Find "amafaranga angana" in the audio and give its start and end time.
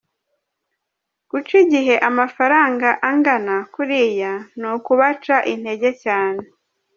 2.09-3.55